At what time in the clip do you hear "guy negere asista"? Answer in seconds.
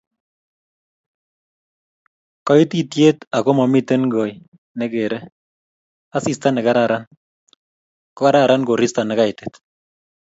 4.13-6.47